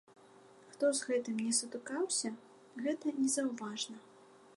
[0.71, 2.31] Хто з гэтым не сутыкаўся,
[2.87, 3.97] гэта незаўважна.